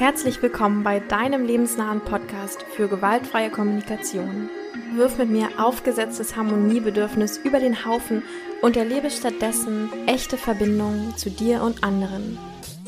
[0.00, 4.48] Herzlich willkommen bei deinem lebensnahen Podcast für gewaltfreie Kommunikation.
[4.94, 8.22] Wirf mit mir aufgesetztes Harmoniebedürfnis über den Haufen
[8.62, 12.38] und erlebe stattdessen echte Verbindungen zu dir und anderen.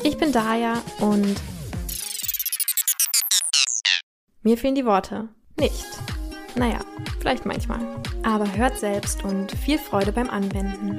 [0.01, 1.35] Ich bin Daya und
[4.41, 5.29] mir fehlen die Worte.
[5.59, 5.85] Nicht.
[6.55, 6.79] Naja,
[7.19, 7.81] vielleicht manchmal.
[8.23, 10.97] Aber hört selbst und viel Freude beim Anwenden.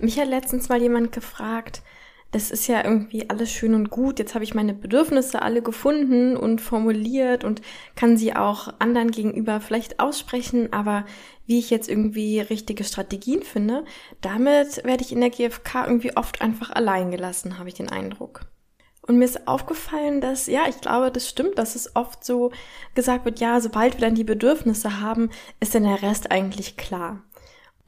[0.00, 1.82] Mich hat letztens mal jemand gefragt,
[2.30, 4.18] das ist ja irgendwie alles schön und gut.
[4.18, 7.62] Jetzt habe ich meine Bedürfnisse alle gefunden und formuliert und
[7.96, 11.06] kann sie auch anderen gegenüber vielleicht aussprechen, aber
[11.46, 13.84] wie ich jetzt irgendwie richtige Strategien finde,
[14.20, 18.42] damit werde ich in der GfK irgendwie oft einfach allein gelassen, habe ich den Eindruck.
[19.08, 22.52] Und mir ist aufgefallen, dass, ja, ich glaube, das stimmt, dass es oft so
[22.94, 27.22] gesagt wird, ja, sobald wir dann die Bedürfnisse haben, ist dann der Rest eigentlich klar.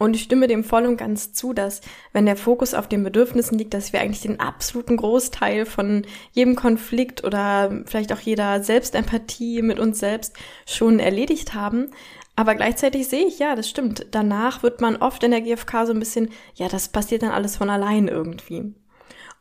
[0.01, 1.83] Und ich stimme dem voll und ganz zu, dass
[2.15, 6.57] wenn der Fokus auf den Bedürfnissen liegt, dass wir eigentlich den absoluten Großteil von jedem
[6.57, 11.91] Konflikt oder vielleicht auch jeder Selbstempathie mit uns selbst schon erledigt haben.
[12.35, 14.07] Aber gleichzeitig sehe ich, ja, das stimmt.
[14.13, 17.59] Danach wird man oft in der GfK so ein bisschen, ja, das passiert dann alles
[17.59, 18.73] von allein irgendwie.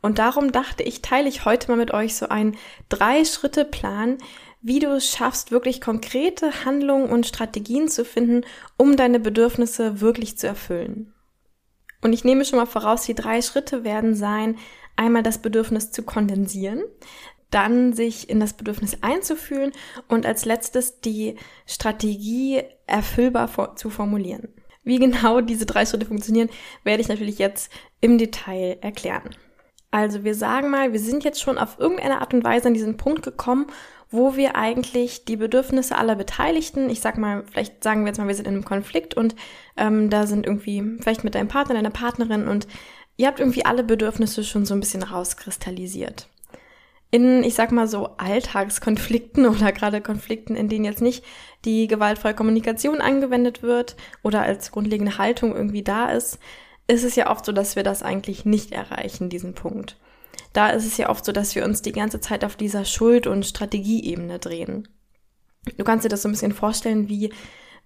[0.02, 2.58] Und darum dachte ich, teile ich heute mal mit euch so einen
[2.90, 4.18] Drei-Schritte-Plan,
[4.62, 8.42] wie du es schaffst, wirklich konkrete Handlungen und Strategien zu finden,
[8.76, 11.14] um deine Bedürfnisse wirklich zu erfüllen.
[12.02, 14.56] Und ich nehme schon mal voraus, die drei Schritte werden sein,
[14.96, 16.82] einmal das Bedürfnis zu kondensieren,
[17.50, 19.72] dann sich in das Bedürfnis einzufühlen
[20.08, 21.36] und als letztes die
[21.66, 24.48] Strategie erfüllbar zu formulieren.
[24.82, 26.48] Wie genau diese drei Schritte funktionieren,
[26.84, 29.34] werde ich natürlich jetzt im Detail erklären.
[29.90, 32.96] Also wir sagen mal, wir sind jetzt schon auf irgendeine Art und Weise an diesen
[32.96, 33.66] Punkt gekommen,
[34.10, 38.26] wo wir eigentlich die Bedürfnisse aller Beteiligten, ich sag mal, vielleicht sagen wir jetzt mal,
[38.26, 39.36] wir sind in einem Konflikt und
[39.76, 42.66] ähm, da sind irgendwie vielleicht mit deinem Partner, deiner Partnerin und
[43.16, 46.28] ihr habt irgendwie alle Bedürfnisse schon so ein bisschen rauskristallisiert.
[47.12, 51.24] In, ich sag mal so, Alltagskonflikten oder gerade Konflikten, in denen jetzt nicht
[51.64, 56.38] die gewaltfreie Kommunikation angewendet wird oder als grundlegende Haltung irgendwie da ist,
[56.88, 59.96] ist es ja oft so, dass wir das eigentlich nicht erreichen, diesen Punkt
[60.52, 63.26] da ist es ja oft so, dass wir uns die ganze Zeit auf dieser Schuld-
[63.26, 64.88] und Strategieebene drehen.
[65.76, 67.32] Du kannst dir das so ein bisschen vorstellen wie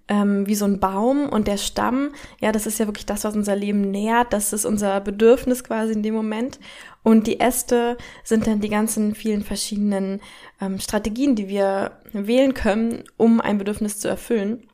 [0.08, 2.10] ähm, wie so ein Baum und der Stamm,
[2.40, 5.92] ja, das ist ja wirklich das, was unser Leben nährt, das ist unser Bedürfnis quasi
[5.92, 6.58] in dem Moment.
[7.02, 10.20] Und die Äste sind dann die ganzen vielen verschiedenen
[10.60, 14.68] ähm, Strategien, die wir wählen können, um ein Bedürfnis zu erfüllen.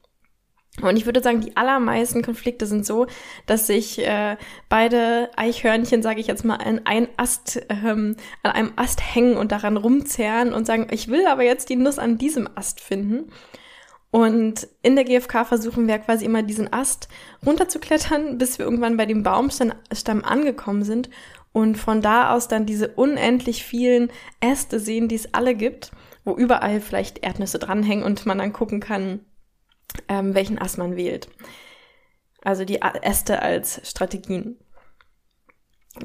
[0.82, 3.06] Und ich würde sagen, die allermeisten Konflikte sind so,
[3.46, 4.36] dass sich äh,
[4.68, 9.52] beide Eichhörnchen, sage ich jetzt mal, an einen Ast, ähm, an einem Ast hängen und
[9.52, 13.30] daran rumzerren und sagen, ich will aber jetzt die Nuss an diesem Ast finden.
[14.10, 17.08] Und in der GfK versuchen wir quasi immer diesen Ast
[17.46, 21.10] runterzuklettern, bis wir irgendwann bei dem Baumstamm angekommen sind
[21.52, 25.92] und von da aus dann diese unendlich vielen Äste sehen, die es alle gibt,
[26.24, 29.20] wo überall vielleicht Erdnüsse dranhängen und man dann gucken kann,
[30.08, 31.28] ähm, welchen Ast man wählt.
[32.42, 34.56] Also die Äste als Strategien.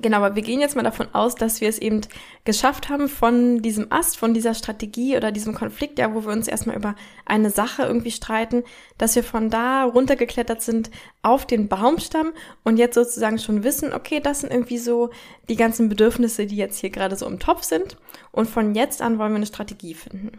[0.02, 2.02] Genau, aber wir gehen jetzt mal davon aus, dass wir es eben
[2.44, 6.48] geschafft haben von diesem Ast, von dieser Strategie oder diesem Konflikt, ja, wo wir uns
[6.48, 8.64] erstmal über eine Sache irgendwie streiten,
[8.98, 10.90] dass wir von da runtergeklettert sind
[11.22, 15.12] auf den Baumstamm und jetzt sozusagen schon wissen, okay, das sind irgendwie so
[15.50, 17.96] die ganzen Bedürfnisse, die jetzt hier gerade so im Topf sind
[18.32, 20.32] und von jetzt an wollen wir eine Strategie finden.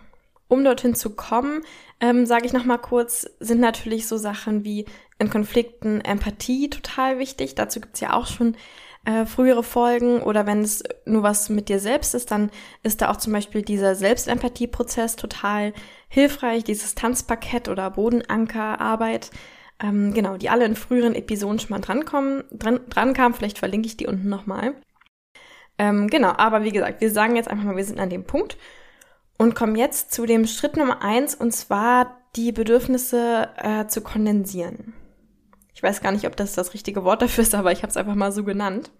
[0.48, 1.62] Um dorthin zu kommen,
[2.00, 4.86] ähm, sage ich noch mal kurz, sind natürlich so Sachen wie
[5.18, 7.54] in Konflikten Empathie total wichtig.
[7.54, 8.56] Dazu gibt's ja auch schon
[9.06, 10.20] äh, frühere Folgen.
[10.20, 12.50] Oder wenn es nur was mit dir selbst ist, dann
[12.82, 15.72] ist da auch zum Beispiel dieser Selbstempathie-Prozess total
[16.08, 16.64] hilfreich.
[16.64, 19.30] Dieses Tanzparkett oder Bodenankerarbeit.
[19.82, 23.34] Ähm, genau, die alle in früheren Episoden schon mal drankommen, dran, dran kamen.
[23.34, 24.74] Vielleicht verlinke ich die unten nochmal.
[25.78, 28.56] Ähm, genau, aber wie gesagt, wir sagen jetzt einfach mal, wir sind an dem Punkt
[29.38, 34.94] und kommen jetzt zu dem Schritt Nummer eins, und zwar die Bedürfnisse äh, zu kondensieren.
[35.74, 37.96] Ich weiß gar nicht, ob das das richtige Wort dafür ist, aber ich habe es
[37.96, 38.90] einfach mal so genannt.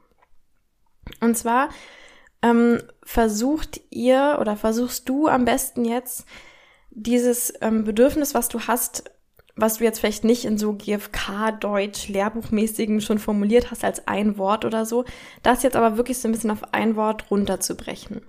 [1.21, 1.71] Und zwar
[2.43, 6.27] ähm, versucht ihr oder versuchst du am besten jetzt
[6.91, 9.11] dieses ähm, Bedürfnis, was du hast,
[9.55, 14.65] was du jetzt vielleicht nicht in so GFK-Deutsch, Lehrbuchmäßigen schon formuliert hast als ein Wort
[14.65, 15.05] oder so,
[15.43, 18.23] das jetzt aber wirklich so ein bisschen auf ein Wort runterzubrechen.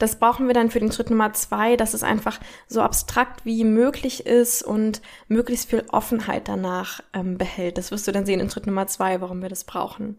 [0.00, 3.64] Das brauchen wir dann für den Schritt Nummer zwei, dass es einfach so abstrakt wie
[3.64, 7.76] möglich ist und möglichst viel Offenheit danach ähm, behält.
[7.76, 10.18] Das wirst du dann sehen in Schritt Nummer zwei, warum wir das brauchen.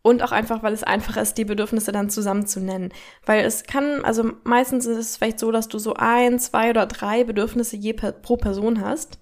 [0.00, 2.92] Und auch einfach, weil es einfach ist, die Bedürfnisse dann zusammen zu nennen.
[3.26, 6.86] Weil es kann, also meistens ist es vielleicht so, dass du so ein, zwei oder
[6.86, 9.18] drei Bedürfnisse je per, pro Person hast.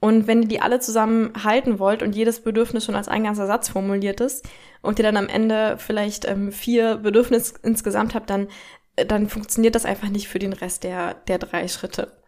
[0.00, 3.46] Und wenn ihr die alle zusammen halten wollt und jedes Bedürfnis schon als ein ganzer
[3.46, 4.48] Satz formuliert ist
[4.80, 8.48] und ihr dann am Ende vielleicht ähm, vier Bedürfnisse insgesamt habt, dann,
[8.96, 12.22] dann funktioniert das einfach nicht für den Rest der, der drei Schritte.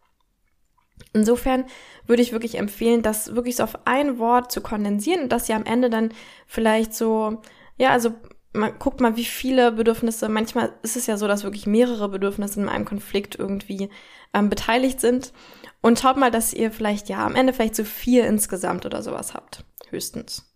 [1.13, 1.65] Insofern
[2.07, 5.57] würde ich wirklich empfehlen, das wirklich so auf ein Wort zu kondensieren und dass ihr
[5.57, 6.13] am Ende dann
[6.47, 7.43] vielleicht so,
[7.77, 8.15] ja, also
[8.53, 12.61] man guckt mal, wie viele Bedürfnisse, manchmal ist es ja so, dass wirklich mehrere Bedürfnisse
[12.61, 13.91] in einem Konflikt irgendwie
[14.33, 15.33] ähm, beteiligt sind.
[15.81, 19.35] Und schaut mal, dass ihr vielleicht, ja, am Ende vielleicht so vier insgesamt oder sowas
[19.35, 19.65] habt.
[19.91, 20.55] Höchstens.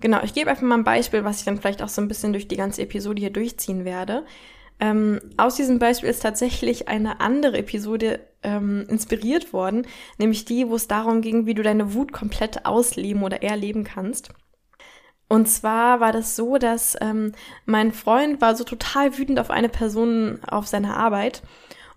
[0.00, 2.32] Genau, ich gebe einfach mal ein Beispiel, was ich dann vielleicht auch so ein bisschen
[2.32, 4.24] durch die ganze Episode hier durchziehen werde.
[4.80, 9.86] Ähm, aus diesem Beispiel ist tatsächlich eine andere Episode ähm, inspiriert worden,
[10.18, 14.30] nämlich die, wo es darum ging, wie du deine Wut komplett ausleben oder erleben kannst.
[15.28, 17.32] Und zwar war das so, dass ähm,
[17.64, 21.42] mein Freund war so total wütend auf eine Person auf seiner Arbeit.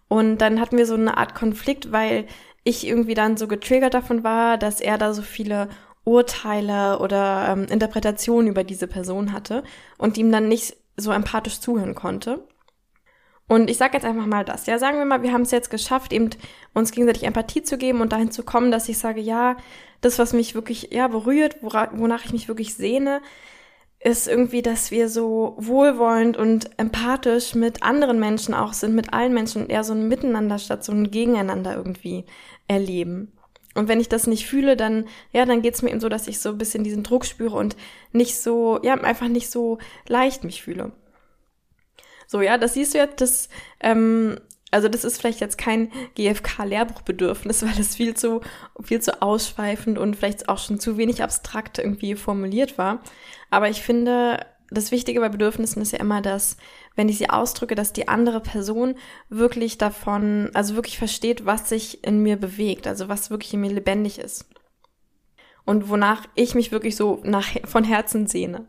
[0.07, 2.27] Und dann hatten wir so eine Art Konflikt, weil
[2.63, 5.69] ich irgendwie dann so getriggert davon war, dass er da so viele
[6.03, 9.63] Urteile oder ähm, Interpretationen über diese Person hatte
[9.97, 12.43] und ihm dann nicht so empathisch zuhören konnte.
[13.47, 14.65] Und ich sage jetzt einfach mal das.
[14.65, 16.29] Ja, sagen wir mal, wir haben es jetzt geschafft, eben
[16.73, 19.57] uns gegenseitig Empathie zu geben und dahin zu kommen, dass ich sage, ja,
[20.01, 23.21] das, was mich wirklich ja berührt, wonach ich mich wirklich sehne,
[23.99, 29.33] ist irgendwie, dass wir so wohlwollend und empathisch mit anderen Menschen auch sind, mit allen
[29.33, 32.25] Menschen und eher so ein Miteinander statt so ein Gegeneinander irgendwie
[32.67, 33.31] erleben.
[33.75, 36.39] Und wenn ich das nicht fühle, dann, ja, dann geht's mir eben so, dass ich
[36.39, 37.75] so ein bisschen diesen Druck spüre und
[38.11, 40.91] nicht so, ja, einfach nicht so leicht mich fühle.
[42.27, 43.49] So, ja, das siehst du jetzt, das
[43.79, 44.37] ähm,
[44.73, 48.41] also das ist vielleicht jetzt kein GFK-Lehrbuchbedürfnis, weil es viel zu,
[48.81, 53.01] viel zu ausschweifend und vielleicht auch schon zu wenig abstrakt irgendwie formuliert war.
[53.51, 56.57] Aber ich finde, das Wichtige bei Bedürfnissen ist ja immer, dass,
[56.95, 58.95] wenn ich sie ausdrücke, dass die andere Person
[59.29, 63.71] wirklich davon, also wirklich versteht, was sich in mir bewegt, also was wirklich in mir
[63.71, 64.45] lebendig ist.
[65.65, 68.67] Und wonach ich mich wirklich so nach, von Herzen sehne.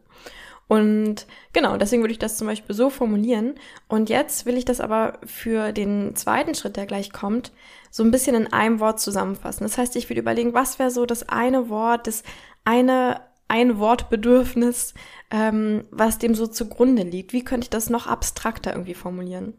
[0.66, 3.55] Und genau, deswegen würde ich das zum Beispiel so formulieren.
[3.88, 7.52] Und jetzt will ich das aber für den zweiten Schritt, der gleich kommt,
[7.90, 9.64] so ein bisschen in einem Wort zusammenfassen.
[9.64, 12.22] Das heißt, ich würde überlegen, was wäre so das eine Wort, das
[12.64, 14.94] eine ein Wortbedürfnis,
[15.31, 17.32] ähm, was dem so zugrunde liegt.
[17.32, 19.55] Wie könnte ich das noch abstrakter irgendwie formulieren?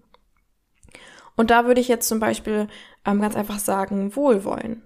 [1.35, 2.67] Und da würde ich jetzt zum Beispiel
[3.05, 4.83] ähm, ganz einfach sagen, Wohlwollen.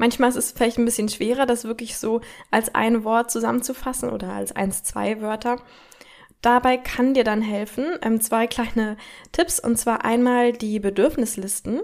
[0.00, 4.32] Manchmal ist es vielleicht ein bisschen schwerer, das wirklich so als ein Wort zusammenzufassen oder
[4.32, 5.60] als eins, zwei Wörter.
[6.40, 8.96] Dabei kann dir dann helfen ähm, zwei kleine
[9.32, 11.82] Tipps und zwar einmal die Bedürfnislisten.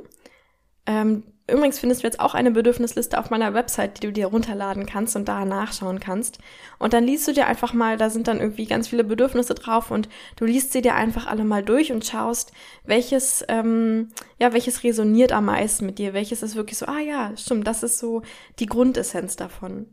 [0.86, 4.84] Ähm, Übrigens findest du jetzt auch eine Bedürfnisliste auf meiner Website, die du dir runterladen
[4.84, 6.38] kannst und da nachschauen kannst.
[6.81, 9.93] Und dann liest du dir einfach mal, da sind dann irgendwie ganz viele Bedürfnisse drauf
[9.93, 12.52] und du liest sie dir einfach alle mal durch und schaust,
[12.84, 14.08] welches, ähm,
[14.40, 17.84] ja, welches resoniert am meisten mit dir, welches ist wirklich so, ah ja, stimmt, das
[17.84, 18.22] ist so
[18.58, 19.87] die Grundessenz davon.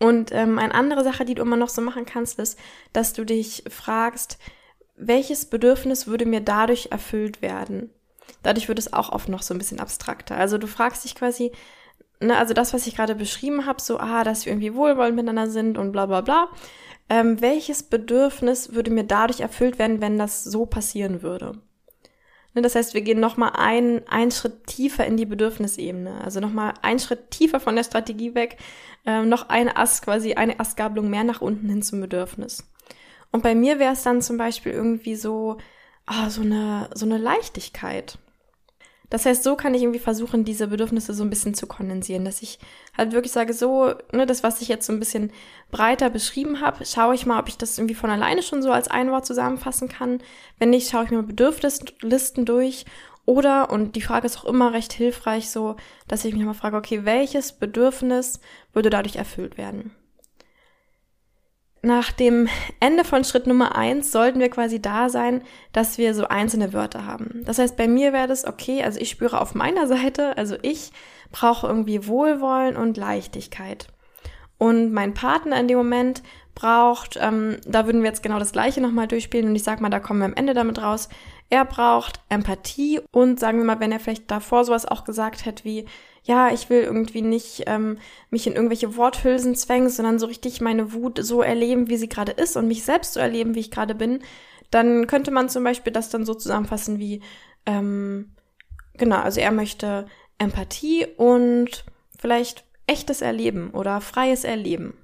[0.00, 2.58] Und ähm, eine andere Sache, die du immer noch so machen kannst, ist,
[2.92, 4.38] dass du dich fragst,
[4.96, 7.90] welches Bedürfnis würde mir dadurch erfüllt werden?
[8.42, 10.36] Dadurch wird es auch oft noch so ein bisschen abstrakter.
[10.36, 11.52] Also du fragst dich quasi,
[12.20, 15.50] ne, also das, was ich gerade beschrieben habe, so, ah, dass wir irgendwie wohlwollend miteinander
[15.50, 16.48] sind und bla bla bla.
[17.08, 21.60] Ähm, welches Bedürfnis würde mir dadurch erfüllt werden, wenn das so passieren würde?
[22.54, 26.20] Ne, das heißt, wir gehen nochmal ein, einen Schritt tiefer in die Bedürfnisebene.
[26.22, 28.58] Also nochmal einen Schritt tiefer von der Strategie weg,
[29.06, 32.68] ähm, noch eine Ast, quasi eine Astgabelung mehr nach unten hin zum Bedürfnis.
[33.30, 35.56] Und bei mir wäre es dann zum Beispiel irgendwie so,
[36.06, 38.18] ah, so eine, so eine Leichtigkeit.
[39.12, 42.40] Das heißt, so kann ich irgendwie versuchen, diese Bedürfnisse so ein bisschen zu kondensieren, dass
[42.40, 42.58] ich
[42.96, 45.30] halt wirklich sage, so, ne, das, was ich jetzt so ein bisschen
[45.70, 48.88] breiter beschrieben habe, schaue ich mal, ob ich das irgendwie von alleine schon so als
[48.88, 50.22] ein Wort zusammenfassen kann.
[50.58, 52.86] Wenn nicht, schaue ich mir Bedürfnislisten durch.
[53.26, 55.76] Oder, und die Frage ist auch immer recht hilfreich, so,
[56.08, 58.40] dass ich mich mal frage, okay, welches Bedürfnis
[58.72, 59.94] würde dadurch erfüllt werden?
[61.82, 62.48] Nach dem
[62.78, 67.06] Ende von Schritt Nummer eins sollten wir quasi da sein, dass wir so einzelne Wörter
[67.06, 67.42] haben.
[67.44, 70.92] Das heißt, bei mir wäre das okay, also ich spüre auf meiner Seite, also ich
[71.32, 73.88] brauche irgendwie Wohlwollen und Leichtigkeit.
[74.58, 76.22] Und mein Partner in dem Moment
[76.54, 79.88] braucht, ähm, da würden wir jetzt genau das gleiche nochmal durchspielen und ich sag mal,
[79.88, 81.08] da kommen wir am Ende damit raus,
[81.50, 85.64] er braucht Empathie und sagen wir mal, wenn er vielleicht davor sowas auch gesagt hätte
[85.64, 85.86] wie,
[86.24, 87.98] ja, ich will irgendwie nicht ähm,
[88.30, 92.32] mich in irgendwelche Worthülsen zwängen, sondern so richtig meine Wut so erleben, wie sie gerade
[92.32, 94.22] ist und mich selbst so erleben, wie ich gerade bin,
[94.70, 97.22] dann könnte man zum Beispiel das dann so zusammenfassen wie,
[97.66, 98.34] ähm,
[98.94, 100.06] genau, also er möchte
[100.38, 101.84] Empathie und
[102.18, 104.94] vielleicht echtes Erleben oder freies Erleben.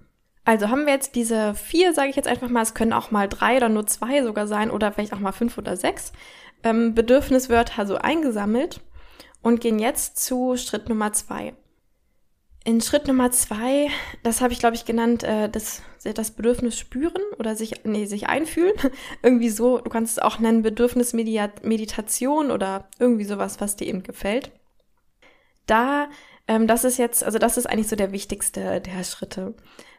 [0.44, 3.28] Also haben wir jetzt diese vier, sage ich jetzt einfach mal, es können auch mal
[3.28, 6.12] drei oder nur zwei sogar sein oder vielleicht auch mal fünf oder sechs
[6.62, 8.80] ähm, Bedürfniswörter so eingesammelt
[9.42, 11.54] und gehen jetzt zu Schritt Nummer zwei.
[12.64, 13.88] in Schritt Nummer zwei,
[14.22, 18.28] das habe ich glaube ich genannt, äh, das, das Bedürfnis spüren oder sich, nee, sich
[18.28, 18.74] einfühlen.
[19.22, 24.50] irgendwie so, du kannst es auch nennen Bedürfnismeditation oder irgendwie sowas, was dir eben gefällt.
[25.66, 26.08] Da,
[26.46, 29.54] ähm, das ist jetzt, also das ist eigentlich so der wichtigste der Schritte.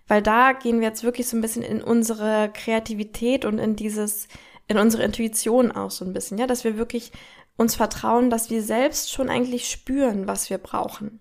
[0.08, 4.28] Weil da gehen wir jetzt wirklich so ein bisschen in unsere Kreativität und in dieses,
[4.68, 7.12] in unsere Intuition auch so ein bisschen, ja, dass wir wirklich
[7.60, 11.20] uns vertrauen, dass wir selbst schon eigentlich spüren, was wir brauchen.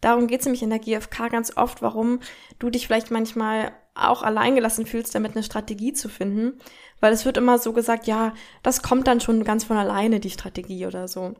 [0.00, 2.18] Darum geht es nämlich in der GfK ganz oft, warum
[2.58, 6.58] du dich vielleicht manchmal auch alleingelassen fühlst, damit eine Strategie zu finden.
[6.98, 10.30] Weil es wird immer so gesagt, ja, das kommt dann schon ganz von alleine, die
[10.30, 11.34] Strategie oder so.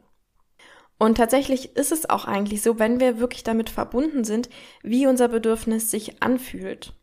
[0.99, 4.49] Und tatsächlich ist es auch eigentlich so, wenn wir wirklich damit verbunden sind,
[4.85, 6.95] wie unser Bedürfnis sich anfühlt.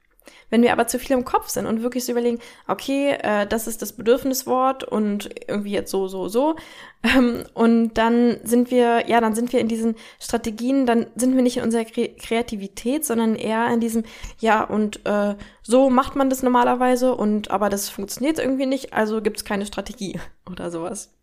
[0.50, 3.68] Wenn wir aber zu viel im Kopf sind und wirklich so überlegen, okay, äh, das
[3.68, 6.56] ist das Bedürfniswort und irgendwie jetzt so, so, so,
[7.02, 11.42] ähm, und dann sind wir, ja, dann sind wir in diesen Strategien, dann sind wir
[11.42, 14.04] nicht in unserer Kre Kreativität, sondern eher in diesem,
[14.40, 19.22] ja, und äh, so macht man das normalerweise und aber das funktioniert irgendwie nicht, also
[19.22, 20.20] gibt es keine Strategie
[20.50, 21.14] oder sowas.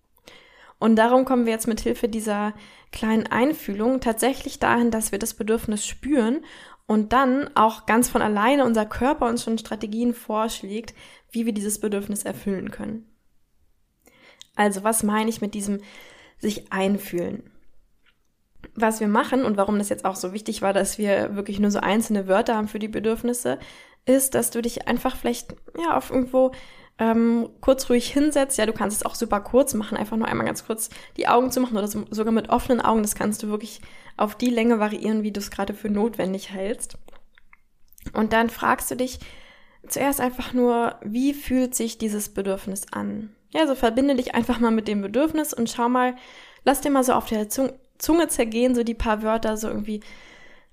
[0.79, 2.53] Und darum kommen wir jetzt mit Hilfe dieser
[2.93, 6.45] kleinen Einfühlung tatsächlich dahin, dass wir das Bedürfnis spüren
[6.87, 10.95] und dann auch ganz von alleine unser Körper uns schon Strategien vorschlägt,
[11.31, 13.07] wie wir dieses Bedürfnis erfüllen können.
[14.55, 15.81] Also was meine ich mit diesem
[16.39, 17.51] sich einfühlen?
[18.75, 21.71] Was wir machen und warum das jetzt auch so wichtig war, dass wir wirklich nur
[21.71, 23.59] so einzelne Wörter haben für die Bedürfnisse,
[24.07, 26.53] ist, dass du dich einfach vielleicht ja auf irgendwo
[26.99, 28.59] ähm, kurz ruhig hinsetzt.
[28.59, 31.51] Ja, du kannst es auch super kurz machen, einfach nur einmal ganz kurz die Augen
[31.51, 33.03] zu machen oder so, sogar mit offenen Augen.
[33.03, 33.81] Das kannst du wirklich
[34.17, 36.99] auf die Länge variieren, wie du es gerade für notwendig hältst.
[38.13, 39.19] Und dann fragst du dich
[39.87, 43.31] zuerst einfach nur, wie fühlt sich dieses Bedürfnis an?
[43.51, 46.17] Ja, also verbinde dich einfach mal mit dem Bedürfnis und schau mal,
[46.65, 50.01] lass dir mal so auf der Zunge zergehen, so die paar Wörter, so irgendwie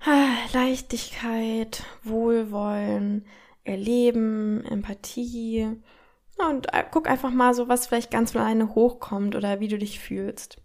[0.04, 3.26] ah, Leichtigkeit, Wohlwollen,
[3.62, 5.76] Erleben, Empathie,
[6.38, 9.78] und äh, guck einfach mal so, was vielleicht ganz von alleine hochkommt oder wie du
[9.78, 10.58] dich fühlst.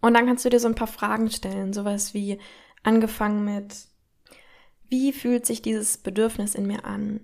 [0.00, 2.38] Und dann kannst du dir so ein paar Fragen stellen, sowas wie
[2.82, 3.74] angefangen mit,
[4.88, 7.20] wie fühlt sich dieses Bedürfnis in mir an?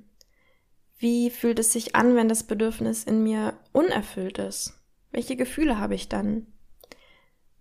[0.98, 4.74] Wie fühlt es sich an, wenn das Bedürfnis in mir unerfüllt ist?
[5.10, 6.46] Welche Gefühle habe ich dann?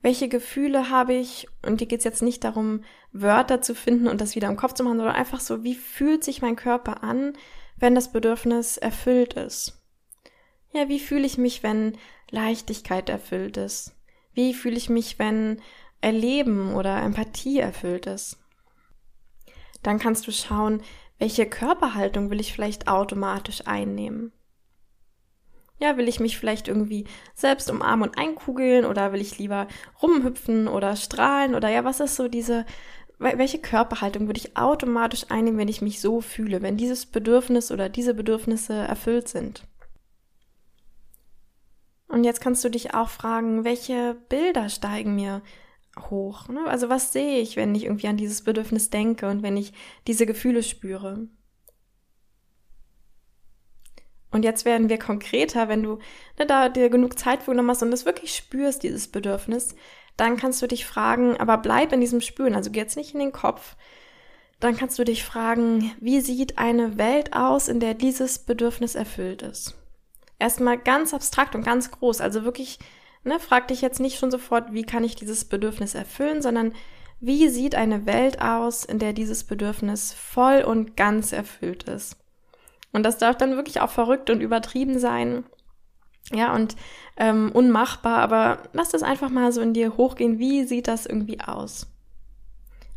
[0.01, 4.21] Welche Gefühle habe ich, und hier geht es jetzt nicht darum, Wörter zu finden und
[4.21, 7.33] das wieder im Kopf zu machen, sondern einfach so, wie fühlt sich mein Körper an,
[7.77, 9.81] wenn das Bedürfnis erfüllt ist?
[10.73, 11.97] Ja, wie fühle ich mich, wenn
[12.29, 13.95] Leichtigkeit erfüllt ist?
[14.33, 15.61] Wie fühle ich mich, wenn
[16.01, 18.37] Erleben oder Empathie erfüllt ist?
[19.83, 20.81] Dann kannst du schauen,
[21.19, 24.33] welche Körperhaltung will ich vielleicht automatisch einnehmen?
[25.77, 29.67] Ja, will ich mich vielleicht irgendwie selbst umarmen und einkugeln oder will ich lieber
[30.01, 32.65] rumhüpfen oder strahlen oder ja, was ist so diese
[33.17, 37.89] welche Körperhaltung würde ich automatisch einnehmen, wenn ich mich so fühle, wenn dieses Bedürfnis oder
[37.89, 39.67] diese Bedürfnisse erfüllt sind?
[42.07, 45.41] Und jetzt kannst du dich auch fragen, welche Bilder steigen mir
[46.09, 46.47] hoch?
[46.49, 46.65] Ne?
[46.67, 49.73] Also was sehe ich, wenn ich irgendwie an dieses Bedürfnis denke und wenn ich
[50.07, 51.27] diese Gefühle spüre?
[54.31, 55.99] Und jetzt werden wir konkreter, wenn du
[56.37, 59.75] ne, da dir genug Zeit für genommen hast und das wirklich spürst, dieses Bedürfnis,
[60.17, 63.19] dann kannst du dich fragen, aber bleib in diesem Spüren, also geh jetzt nicht in
[63.19, 63.75] den Kopf.
[64.59, 69.41] Dann kannst du dich fragen, wie sieht eine Welt aus, in der dieses Bedürfnis erfüllt
[69.41, 69.75] ist?
[70.39, 72.79] Erstmal ganz abstrakt und ganz groß, also wirklich,
[73.23, 76.73] ne, frag dich jetzt nicht schon sofort, wie kann ich dieses Bedürfnis erfüllen, sondern
[77.19, 82.17] wie sieht eine Welt aus, in der dieses Bedürfnis voll und ganz erfüllt ist?
[82.91, 85.43] Und das darf dann wirklich auch verrückt und übertrieben sein.
[86.31, 86.75] Ja, und
[87.17, 90.39] ähm, unmachbar, aber lass das einfach mal so in dir hochgehen.
[90.39, 91.87] Wie sieht das irgendwie aus?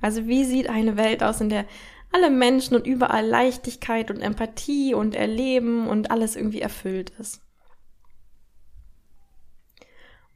[0.01, 1.67] Also wie sieht eine Welt aus, in der
[2.11, 7.43] alle Menschen und überall Leichtigkeit und Empathie und Erleben und alles irgendwie erfüllt ist?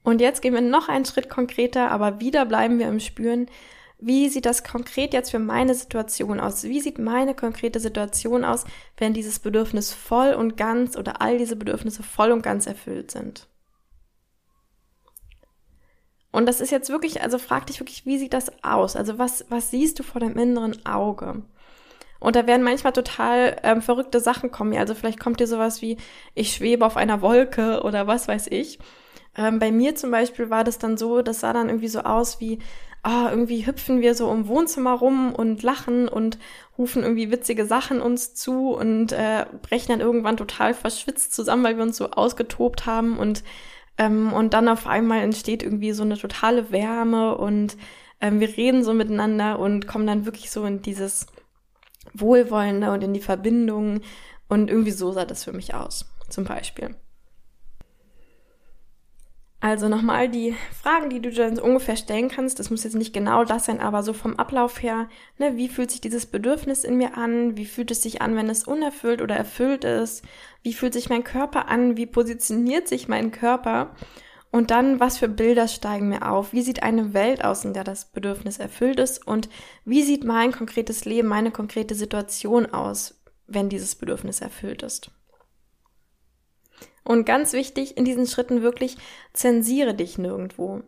[0.03, 3.47] Und jetzt gehen wir noch einen Schritt konkreter, aber wieder bleiben wir im Spüren.
[4.05, 6.65] Wie sieht das konkret jetzt für meine Situation aus?
[6.65, 8.65] Wie sieht meine konkrete Situation aus,
[8.97, 13.47] wenn dieses Bedürfnis voll und ganz oder all diese Bedürfnisse voll und ganz erfüllt sind?
[16.33, 18.97] Und das ist jetzt wirklich, also frag dich wirklich, wie sieht das aus?
[18.97, 21.43] Also was, was siehst du vor deinem inneren Auge?
[22.19, 24.77] Und da werden manchmal total ähm, verrückte Sachen kommen.
[24.77, 25.97] Also vielleicht kommt dir sowas wie,
[26.35, 28.81] ich schwebe auf einer Wolke oder was weiß ich.
[29.37, 32.41] Ähm, bei mir zum Beispiel war das dann so, das sah dann irgendwie so aus
[32.41, 32.59] wie,
[33.03, 36.39] ah, irgendwie hüpfen wir so im Wohnzimmer rum und lachen und
[36.79, 41.77] rufen irgendwie witzige Sachen uns zu und äh, brechen dann irgendwann total verschwitzt zusammen, weil
[41.77, 43.43] wir uns so ausgetobt haben und
[43.99, 47.77] ähm, und dann auf einmal entsteht irgendwie so eine totale Wärme und
[48.21, 51.27] ähm, wir reden so miteinander und kommen dann wirklich so in dieses
[52.15, 54.01] Wohlwollende und in die Verbindung.
[54.49, 56.95] Und irgendwie so sah das für mich aus, zum Beispiel.
[59.63, 62.59] Also nochmal die Fragen, die du dann so ungefähr stellen kannst.
[62.59, 65.93] Das muss jetzt nicht genau das sein, aber so vom Ablauf her, ne, wie fühlt
[65.93, 67.57] sich dieses Bedürfnis in mir an?
[67.57, 70.25] Wie fühlt es sich an, wenn es unerfüllt oder erfüllt ist?
[70.65, 71.97] Wie fühlt sich mein Körper an?
[71.97, 73.95] Wie positioniert sich mein Körper?
[74.51, 76.53] Und dann, was für Bilder steigen mir auf?
[76.53, 79.25] Wie sieht eine Welt aus, in der das Bedürfnis erfüllt ist?
[79.25, 79.49] Und
[79.85, 85.13] wie sieht mein konkretes Leben, meine konkrete Situation aus, wenn dieses Bedürfnis erfüllt ist?
[87.05, 88.97] Und ganz wichtig in diesen Schritten wirklich,
[89.33, 90.83] zensiere dich nirgendwo.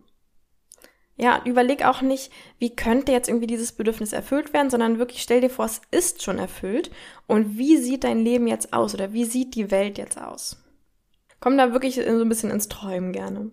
[1.17, 5.41] Ja, überleg auch nicht, wie könnte jetzt irgendwie dieses Bedürfnis erfüllt werden, sondern wirklich stell
[5.41, 6.91] dir vor, es ist schon erfüllt
[7.29, 10.57] und wie sieht dein Leben jetzt aus oder wie sieht die Welt jetzt aus?
[11.39, 13.53] Komm da wirklich so ein bisschen ins Träumen gerne.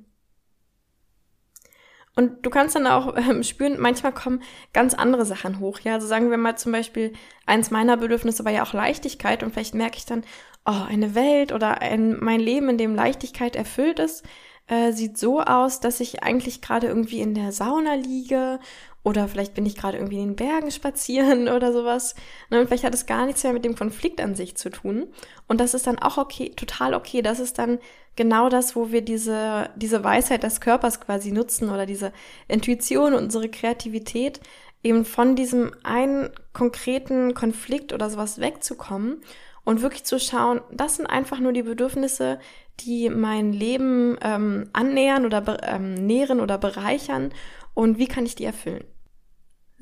[2.15, 4.41] Und du kannst dann auch ähm, spüren, manchmal kommen
[4.74, 5.80] ganz andere Sachen hoch.
[5.80, 7.13] Ja, also sagen wir mal zum Beispiel,
[7.46, 10.24] eins meiner Bedürfnisse war ja auch Leichtigkeit und vielleicht merke ich dann,
[10.65, 14.24] oh, eine Welt oder ein, mein Leben, in dem Leichtigkeit erfüllt ist,
[14.68, 18.60] äh, sieht so aus, dass ich eigentlich gerade irgendwie in der Sauna liege
[19.03, 22.15] oder vielleicht bin ich gerade irgendwie in den Bergen spazieren oder sowas.
[22.50, 25.08] Ne, und vielleicht hat es gar nichts mehr mit dem Konflikt an sich zu tun.
[25.48, 27.22] Und das ist dann auch okay, total okay.
[27.22, 27.80] Das ist dann
[28.15, 32.13] genau das, wo wir diese, diese Weisheit des Körpers quasi nutzen oder diese
[32.48, 34.39] Intuition, unsere Kreativität,
[34.84, 39.22] eben von diesem einen konkreten Konflikt oder sowas wegzukommen
[39.63, 42.39] und wirklich zu schauen, das sind einfach nur die Bedürfnisse,
[42.80, 47.32] die mein Leben ähm, annähern oder ähm, nähren oder bereichern
[47.74, 48.84] und wie kann ich die erfüllen.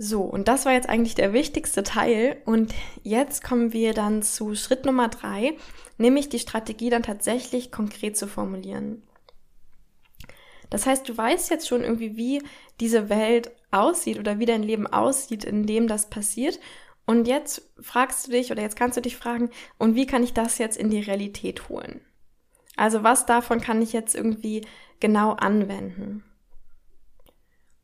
[0.02, 2.42] So, und das war jetzt eigentlich der wichtigste Teil.
[2.46, 5.58] Und jetzt kommen wir dann zu Schritt Nummer drei,
[5.98, 9.04] nämlich die Strategie dann tatsächlich konkret zu formulieren.
[10.70, 12.42] Das heißt, du weißt jetzt schon irgendwie, wie
[12.80, 16.62] diese Welt aussieht oder wie dein Leben aussieht, in dem das passiert.
[17.10, 19.50] Und jetzt fragst du dich oder jetzt kannst du dich fragen,
[19.80, 22.02] und wie kann ich das jetzt in die Realität holen?
[22.76, 24.62] Also was davon kann ich jetzt irgendwie
[25.00, 26.24] genau anwenden?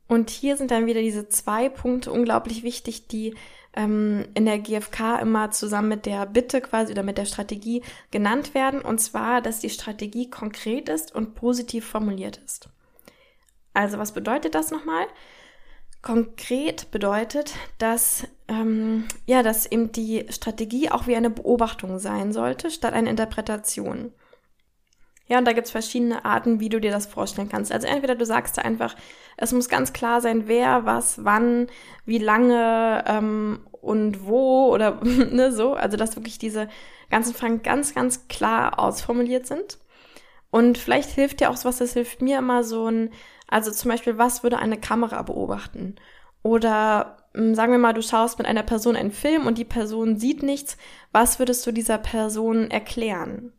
[0.06, 3.34] Und hier sind dann wieder diese zwei Punkte unglaublich wichtig, die
[3.74, 8.54] ähm, in der GfK immer zusammen mit der Bitte quasi oder mit der Strategie genannt
[8.54, 8.80] werden.
[8.80, 12.68] Und zwar, dass die Strategie konkret ist und positiv formuliert ist.
[13.74, 15.08] Also was bedeutet das nochmal?
[16.06, 22.70] Konkret bedeutet, dass ähm, ja, dass eben die Strategie auch wie eine Beobachtung sein sollte,
[22.70, 24.12] statt eine Interpretation.
[25.26, 27.72] Ja, und da gibt's verschiedene Arten, wie du dir das vorstellen kannst.
[27.72, 28.94] Also entweder du sagst einfach,
[29.36, 31.66] es muss ganz klar sein, wer, was, wann,
[32.04, 35.74] wie lange ähm, und wo oder ne, so.
[35.74, 36.68] Also dass wirklich diese
[37.10, 39.78] ganzen Fragen ganz, ganz klar ausformuliert sind.
[40.52, 43.10] Und vielleicht hilft dir auch was, das hilft mir immer so ein,
[43.48, 45.96] also zum Beispiel, was würde eine Kamera beobachten?
[46.42, 50.16] Oder hm, sagen wir mal, du schaust mit einer Person einen Film und die Person
[50.16, 50.76] sieht nichts.
[51.12, 53.52] Was würdest du dieser Person erklären?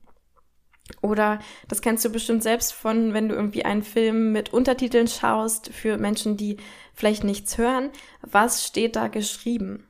[1.02, 5.70] Oder das kennst du bestimmt selbst von, wenn du irgendwie einen Film mit Untertiteln schaust
[5.74, 6.58] für Menschen, die
[6.94, 7.92] vielleicht nichts hören.
[8.22, 9.86] Was steht da geschrieben?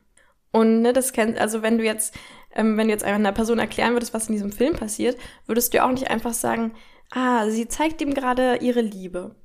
[0.52, 2.16] Und ne, das kennst, also wenn du jetzt,
[2.56, 5.84] ähm, wenn du jetzt einer Person erklären würdest, was in diesem Film passiert, würdest du
[5.84, 6.74] auch nicht einfach sagen,
[7.12, 9.36] ah, sie zeigt ihm gerade ihre Liebe.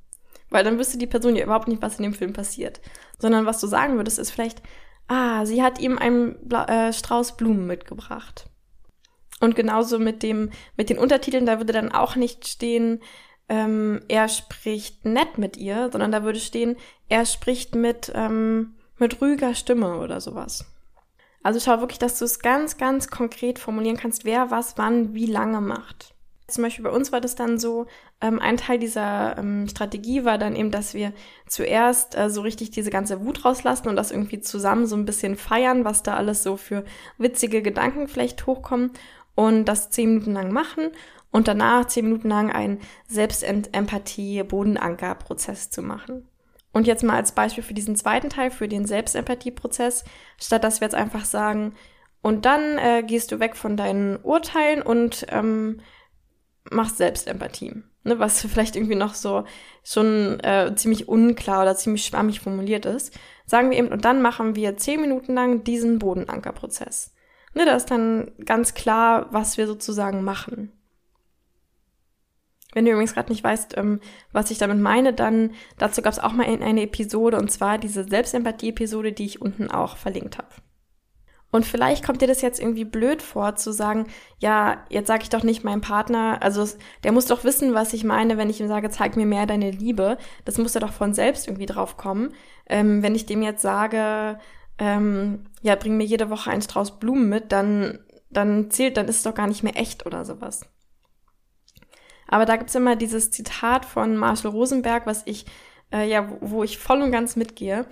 [0.53, 2.79] Weil dann wüsste die Person ja überhaupt nicht, was in dem Film passiert.
[3.17, 4.61] Sondern was du sagen würdest, ist vielleicht,
[5.07, 8.45] ah, sie hat ihm einen Bla äh, Strauß Blumen mitgebracht.
[9.41, 13.01] Und genauso mit dem, mit den Untertiteln, da würde dann auch nicht stehen,
[13.49, 16.77] ähm, er spricht nett mit ihr, sondern da würde stehen,
[17.09, 20.65] er spricht mit, ähm, mit ruhiger Stimme oder sowas.
[21.41, 25.25] Also schau wirklich, dass du es ganz, ganz konkret formulieren kannst, wer was wann wie
[25.25, 26.12] lange macht.
[26.53, 27.87] Zum Beispiel bei uns war das dann so,
[28.21, 31.11] ähm, ein Teil dieser ähm, Strategie war dann eben, dass wir
[31.47, 35.35] zuerst äh, so richtig diese ganze Wut rauslassen und das irgendwie zusammen so ein bisschen
[35.35, 36.85] feiern, was da alles so für
[37.17, 38.91] witzige Gedanken vielleicht hochkommen
[39.35, 40.91] und das zehn Minuten lang machen
[41.31, 46.27] und danach zehn Minuten lang einen Selbstempathie-Bodenanker-Prozess zu machen.
[46.71, 50.03] Und jetzt mal als Beispiel für diesen zweiten Teil, für den Selbstempathie-Prozess,
[50.39, 51.73] statt dass wir jetzt einfach sagen,
[52.23, 55.81] und dann äh, gehst du weg von deinen Urteilen und ähm,
[56.71, 57.83] machst Selbstempathie.
[58.05, 59.45] Ne, was vielleicht irgendwie noch so
[59.83, 63.17] schon äh, ziemlich unklar oder ziemlich schwammig formuliert ist.
[63.45, 67.13] Sagen wir eben, und dann machen wir zehn Minuten lang diesen Bodenankerprozess.
[67.53, 70.71] Ne, da ist dann ganz klar, was wir sozusagen machen.
[72.73, 73.99] Wenn du übrigens gerade nicht weißt, ähm,
[74.31, 78.03] was ich damit meine, dann dazu gab es auch mal eine Episode und zwar diese
[78.03, 80.49] Selbstempathie-Episode, die ich unten auch verlinkt habe.
[81.53, 84.07] Und vielleicht kommt dir das jetzt irgendwie blöd vor, zu sagen,
[84.39, 86.67] ja, jetzt sage ich doch nicht meinem Partner, also
[87.03, 89.69] der muss doch wissen, was ich meine, wenn ich ihm sage, zeig mir mehr deine
[89.69, 90.17] Liebe.
[90.45, 92.33] Das muss er doch von selbst irgendwie drauf kommen.
[92.65, 94.39] ähm, wenn ich dem jetzt sage,
[94.79, 97.99] ähm, ja, bring mir jede Woche einen Strauß Blumen mit, dann,
[98.31, 100.65] dann zählt, dann ist es doch gar nicht mehr echt oder sowas.
[102.27, 105.45] Aber da gibt's immer dieses Zitat von Marshall Rosenberg, was ich,
[105.91, 107.85] äh, ja, wo, wo ich voll und ganz mitgehe.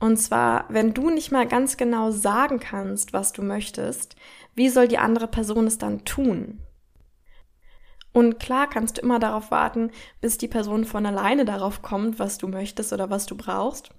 [0.00, 4.16] Und zwar, wenn du nicht mal ganz genau sagen kannst, was du möchtest,
[4.54, 6.60] wie soll die andere Person es dann tun?
[8.12, 12.38] Und klar kannst du immer darauf warten, bis die Person von alleine darauf kommt, was
[12.38, 13.90] du möchtest oder was du brauchst.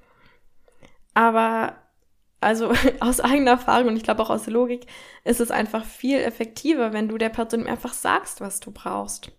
[1.14, 1.76] Aber
[2.42, 4.88] also aus eigener Erfahrung und ich glaube auch aus Logik
[5.24, 9.32] ist es einfach viel effektiver, wenn du der Person einfach sagst, was du brauchst.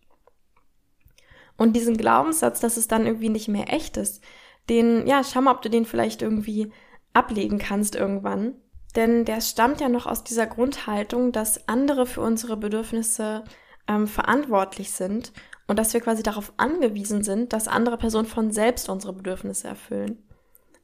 [1.56, 4.22] Und diesen Glaubenssatz, dass es dann irgendwie nicht mehr echt ist,
[4.68, 6.72] den, ja, schau mal, ob du den vielleicht irgendwie
[7.12, 8.54] ablegen kannst irgendwann.
[8.96, 13.44] Denn der stammt ja noch aus dieser Grundhaltung, dass andere für unsere Bedürfnisse
[13.88, 15.32] ähm, verantwortlich sind
[15.68, 20.18] und dass wir quasi darauf angewiesen sind, dass andere Personen von selbst unsere Bedürfnisse erfüllen.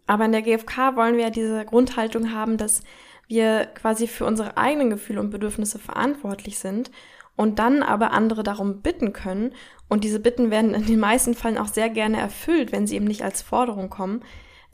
[0.06, 2.82] Aber in der GfK wollen wir ja diese Grundhaltung haben, dass
[3.26, 6.92] wir quasi für unsere eigenen Gefühle und Bedürfnisse verantwortlich sind
[7.36, 9.52] und dann aber andere darum bitten können.
[9.88, 13.04] Und diese Bitten werden in den meisten Fällen auch sehr gerne erfüllt, wenn sie eben
[13.04, 14.22] nicht als Forderung kommen,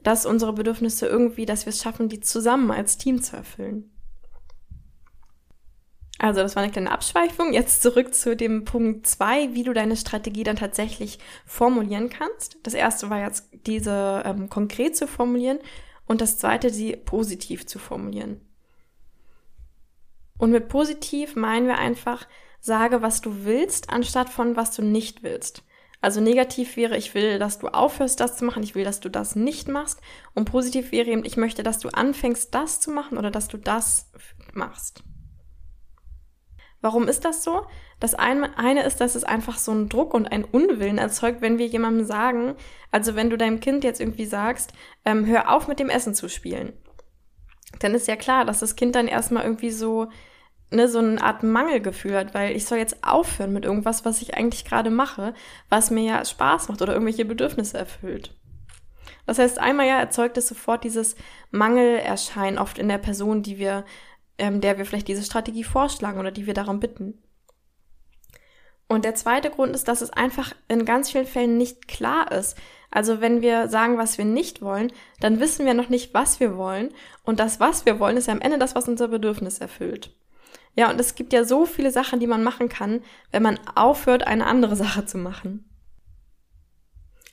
[0.03, 3.93] dass unsere Bedürfnisse irgendwie, dass wir es schaffen, die zusammen als Team zu erfüllen.
[6.19, 7.53] Also das war eine kleine Abschweifung.
[7.53, 12.59] Jetzt zurück zu dem Punkt zwei, wie du deine Strategie dann tatsächlich formulieren kannst.
[12.63, 15.59] Das erste war jetzt diese ähm, konkret zu formulieren
[16.07, 18.41] und das zweite, sie positiv zu formulieren.
[20.39, 22.27] Und mit positiv meinen wir einfach,
[22.63, 25.65] sage, was du willst, anstatt von was du nicht willst.
[26.01, 29.09] Also negativ wäre, ich will, dass du aufhörst, das zu machen, ich will, dass du
[29.09, 30.01] das nicht machst.
[30.35, 33.57] Und positiv wäre eben, ich möchte, dass du anfängst, das zu machen oder dass du
[33.57, 34.11] das
[34.55, 35.05] machst.
[36.81, 37.67] Warum ist das so?
[38.01, 41.59] Das eine, eine ist, dass es einfach so einen Druck und einen Unwillen erzeugt, wenn
[41.59, 42.57] wir jemandem sagen,
[42.91, 44.73] also wenn du deinem Kind jetzt irgendwie sagst,
[45.05, 46.73] ähm, hör auf mit dem Essen zu spielen,
[47.79, 50.09] dann ist ja klar, dass das Kind dann erstmal irgendwie so,
[50.73, 54.35] ne, so eine Art Mangelgefühl hat, weil ich soll jetzt aufhören mit irgendwas, was ich
[54.35, 55.35] eigentlich gerade mache,
[55.69, 58.35] was mir ja Spaß macht oder irgendwelche Bedürfnisse erfüllt.
[59.27, 61.15] Das heißt, einmal ja erzeugt es sofort dieses
[61.51, 63.85] Mangelerscheinen oft in der Person, die wir
[64.39, 67.23] ähm, der wir vielleicht diese Strategie vorschlagen oder die wir darum bitten.
[68.89, 72.59] Und der zweite Grund ist, dass es einfach in ganz vielen Fällen nicht klar ist.
[72.91, 76.59] Also wenn wir sagen, was wir nicht wollen, dann wissen wir noch nicht, was wir
[76.59, 76.93] wollen.
[77.23, 80.15] Und das, was wir wollen, ist ja am Ende das, was unser Bedürfnis erfüllt.
[80.75, 84.27] Ja, und es gibt ja so viele Sachen, die man machen kann, wenn man aufhört,
[84.27, 85.69] eine andere Sache zu machen.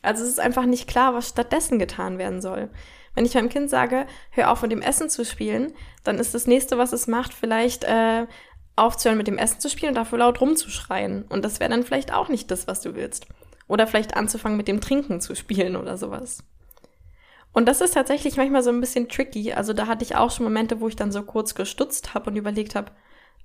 [0.02, 2.70] Also es ist einfach nicht klar, was stattdessen getan werden soll.
[3.16, 5.74] Wenn ich meinem Kind sage, hör auf mit dem Essen zu spielen,
[6.04, 8.28] dann ist das nächste, was es macht, vielleicht äh,
[8.76, 11.24] aufzuhören mit dem Essen zu spielen und dafür laut rumzuschreien.
[11.24, 13.28] Und das wäre dann vielleicht auch nicht das, was du willst.
[13.68, 16.44] Oder vielleicht anzufangen mit dem Trinken zu spielen oder sowas.
[17.52, 19.54] Und das ist tatsächlich manchmal so ein bisschen tricky.
[19.54, 22.36] Also da hatte ich auch schon Momente, wo ich dann so kurz gestutzt habe und
[22.36, 22.92] überlegt habe,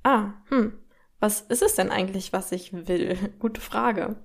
[0.05, 0.73] ah, hm,
[1.19, 3.19] was ist es denn eigentlich, was ich will?
[3.40, 4.17] Gute Frage.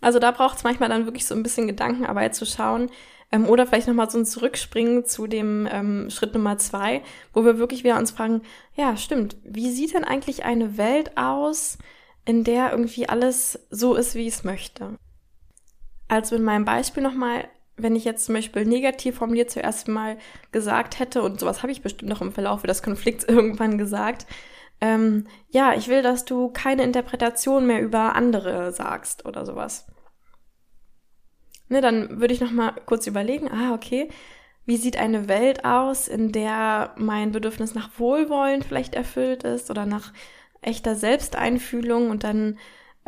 [0.00, 2.90] Also da braucht es manchmal dann wirklich so ein bisschen Gedankenarbeit zu schauen,
[3.30, 7.58] ähm, oder vielleicht nochmal so ein Zurückspringen zu dem ähm, Schritt Nummer zwei, wo wir
[7.58, 8.42] wirklich wieder uns fragen,
[8.74, 11.78] ja, stimmt, wie sieht denn eigentlich eine Welt aus,
[12.24, 14.98] in der irgendwie alles so ist, wie ich es möchte?
[16.08, 20.18] Also in meinem Beispiel nochmal, wenn ich jetzt zum Beispiel negativ formuliert zuerst mal
[20.52, 24.26] gesagt hätte, und sowas habe ich bestimmt noch im Verlauf des Konflikts irgendwann gesagt,
[24.80, 29.86] ähm, ja, ich will, dass du keine Interpretation mehr über andere sagst oder sowas.
[31.68, 34.08] Ne, dann würde ich noch mal kurz überlegen, ah, okay,
[34.64, 39.86] wie sieht eine Welt aus, in der mein Bedürfnis nach Wohlwollen vielleicht erfüllt ist oder
[39.86, 40.12] nach
[40.60, 42.10] echter Selbsteinfühlung?
[42.10, 42.58] Und dann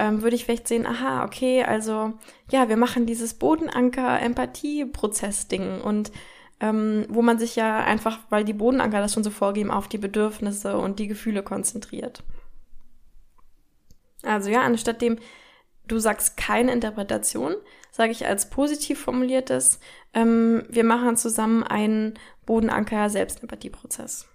[0.00, 2.14] ähm, würde ich vielleicht sehen, aha, okay, also
[2.50, 6.10] ja, wir machen dieses Bodenanker-Empathie-Prozess-Ding und
[6.58, 9.98] ähm, wo man sich ja einfach, weil die Bodenanker das schon so vorgeben, auf die
[9.98, 12.22] Bedürfnisse und die Gefühle konzentriert.
[14.22, 15.18] Also ja, anstatt dem
[15.86, 17.54] du sagst keine Interpretation,
[17.90, 19.80] sage ich als positiv formuliertes,
[20.14, 24.30] ähm, wir machen zusammen einen Bodenanker Selbstempathieprozess.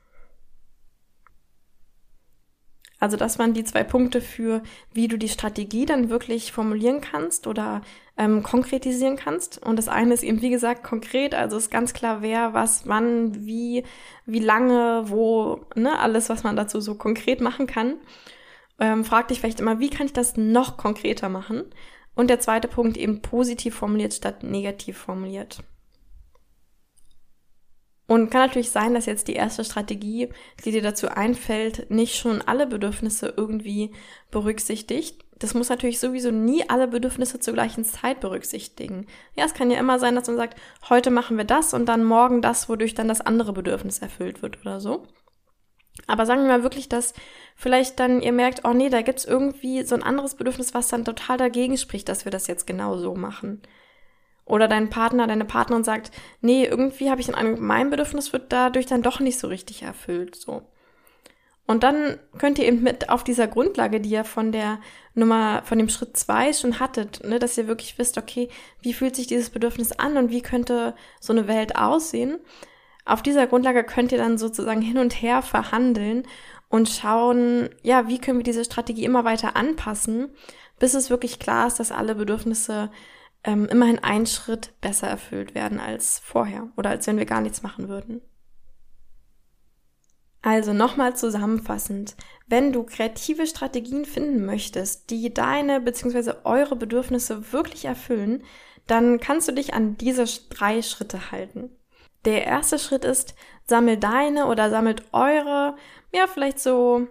[2.99, 7.45] Also das waren die zwei Punkte für, wie du die Strategie dann wirklich formulieren kannst
[7.45, 7.81] oder
[8.17, 9.61] ähm, konkretisieren kannst.
[9.61, 13.45] Und das eine ist eben, wie gesagt, konkret, also ist ganz klar, wer, was, wann,
[13.45, 13.83] wie,
[14.25, 17.95] wie lange, wo, ne, alles, was man dazu so konkret machen kann
[18.79, 21.65] ähm, frag dich vielleicht immer, wie kann ich das noch konkreter machen?
[22.15, 25.63] Und der zweite Punkt eben positiv formuliert statt negativ formuliert.
[28.07, 30.29] Und kann natürlich sein, dass jetzt die erste Strategie,
[30.63, 33.91] die dir dazu einfällt, nicht schon alle Bedürfnisse irgendwie
[34.29, 35.23] berücksichtigt.
[35.39, 39.07] das muss natürlich sowieso nie alle Bedürfnisse zur gleichen Zeit berücksichtigen.
[39.35, 40.57] Ja, es kann ja immer sein, dass man sagt,
[40.89, 44.61] heute machen wir das und dann morgen das, wodurch dann das andere Bedürfnis erfüllt wird
[44.61, 45.03] oder so.
[46.07, 47.13] Aber sagen wir mal wirklich, dass
[47.55, 51.05] vielleicht dann ihr merkt, oh nee, da gibt's irgendwie so ein anderes Bedürfnis, was dann
[51.05, 53.61] total dagegen spricht, dass wir das jetzt genau so machen.
[54.45, 58.85] Oder dein Partner, deine Partnerin sagt, nee, irgendwie habe ich Eindruck, mein Bedürfnis wird dadurch
[58.85, 60.61] dann doch nicht so richtig erfüllt, so.
[61.67, 64.79] Und dann könnt ihr eben mit auf dieser Grundlage, die ihr von der
[65.15, 68.49] Nummer, von dem Schritt zwei schon hattet, ne, dass ihr wirklich wisst, okay,
[68.81, 72.37] wie fühlt sich dieses Bedürfnis an und wie könnte so eine Welt aussehen?
[73.03, 76.27] Auf dieser Grundlage könnt ihr dann sozusagen hin und her verhandeln
[76.69, 80.29] und schauen, ja, wie können wir diese Strategie immer weiter anpassen,
[80.77, 82.91] bis es wirklich klar ist, dass alle Bedürfnisse
[83.45, 87.61] ähm, immerhin einen Schritt besser erfüllt werden als vorher oder als wenn wir gar nichts
[87.63, 88.21] machen würden.
[90.41, 92.15] Also nochmal zusammenfassend,
[92.47, 96.33] wenn du kreative Strategien finden möchtest, die deine bzw.
[96.43, 98.43] eure Bedürfnisse wirklich erfüllen,
[98.85, 101.71] dann kannst du dich an diese drei Schritte halten.
[102.25, 105.75] Der erste Schritt ist, sammel deine oder sammelt eure,
[106.13, 107.07] ja, vielleicht so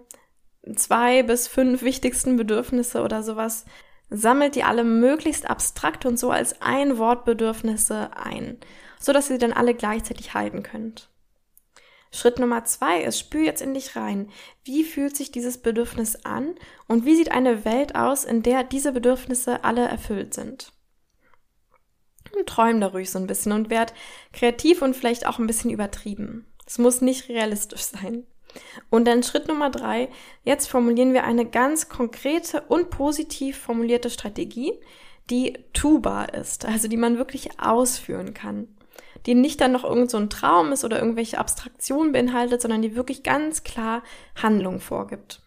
[0.75, 3.65] zwei bis fünf wichtigsten Bedürfnisse oder sowas.
[4.09, 8.57] Sammelt die alle möglichst abstrakt und so als ein Wortbedürfnisse ein,
[8.99, 11.09] so dass ihr dann alle gleichzeitig halten könnt.
[12.11, 14.29] Schritt Nummer zwei ist, spür jetzt in dich rein.
[14.63, 16.55] Wie fühlt sich dieses Bedürfnis an
[16.87, 20.71] und wie sieht eine Welt aus, in der diese Bedürfnisse alle erfüllt sind?
[22.35, 23.93] Und träum da ruhig so ein bisschen und werd
[24.33, 26.45] kreativ und vielleicht auch ein bisschen übertrieben.
[26.65, 28.25] Es muss nicht realistisch sein.
[28.89, 30.09] Und dann Schritt Nummer drei.
[30.43, 34.73] Jetzt formulieren wir eine ganz konkrete und positiv formulierte Strategie,
[35.29, 38.67] die tubar ist, also die man wirklich ausführen kann
[39.25, 43.23] die nicht dann noch irgend so Traum ist oder irgendwelche Abstraktionen beinhaltet, sondern die wirklich
[43.23, 44.03] ganz klar
[44.41, 45.41] Handlung vorgibt.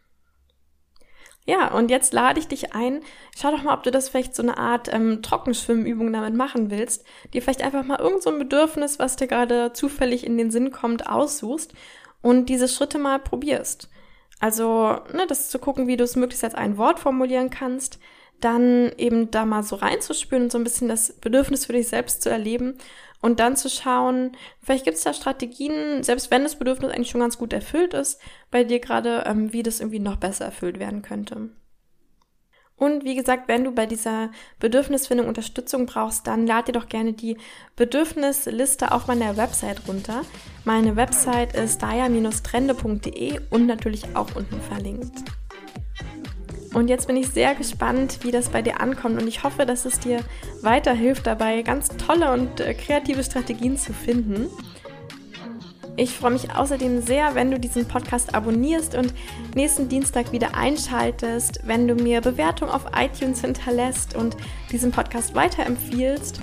[1.46, 3.00] Ja, und jetzt lade ich dich ein,
[3.34, 7.06] schau doch mal, ob du das vielleicht so eine Art ähm, Trockenschwimmübung damit machen willst,
[7.32, 11.08] dir vielleicht einfach mal irgend so Bedürfnis, was dir gerade zufällig in den Sinn kommt,
[11.08, 11.72] aussuchst
[12.22, 13.88] und diese Schritte mal probierst.
[14.40, 17.98] Also, ne, das zu gucken, wie du es möglichst als ein Wort formulieren kannst,
[18.40, 22.22] dann eben da mal so reinzuspüren und so ein bisschen das Bedürfnis für dich selbst
[22.22, 22.78] zu erleben
[23.20, 27.20] und dann zu schauen, vielleicht gibt es da Strategien, selbst wenn das Bedürfnis eigentlich schon
[27.20, 31.02] ganz gut erfüllt ist, bei dir gerade, ähm, wie das irgendwie noch besser erfüllt werden
[31.02, 31.50] könnte.
[32.78, 37.12] Und wie gesagt, wenn du bei dieser Bedürfnisfindung Unterstützung brauchst, dann lad dir doch gerne
[37.12, 37.36] die
[37.74, 40.22] Bedürfnisliste auf meiner Website runter.
[40.64, 45.24] Meine Website ist daya-trende.de und natürlich auch unten verlinkt.
[46.74, 49.84] Und jetzt bin ich sehr gespannt, wie das bei dir ankommt und ich hoffe, dass
[49.84, 50.20] es dir
[50.62, 54.48] weiterhilft dabei, ganz tolle und äh, kreative Strategien zu finden.
[55.98, 59.12] Ich freue mich außerdem sehr, wenn du diesen Podcast abonnierst und
[59.56, 64.36] nächsten Dienstag wieder einschaltest, wenn du mir Bewertung auf iTunes hinterlässt und
[64.70, 66.40] diesen Podcast weiterempfiehlst.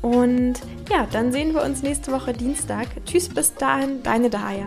[0.00, 0.54] Und
[0.90, 2.86] ja, dann sehen wir uns nächste Woche Dienstag.
[3.04, 4.66] Tschüss, bis dahin, deine Daya.